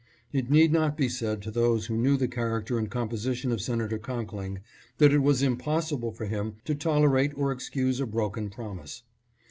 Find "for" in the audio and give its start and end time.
6.11-6.25